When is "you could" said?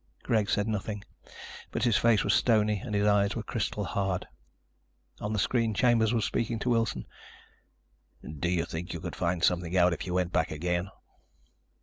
8.93-9.15